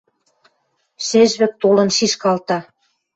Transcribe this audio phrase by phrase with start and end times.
[1.05, 2.59] Шӹжвӹк толын шишкалта.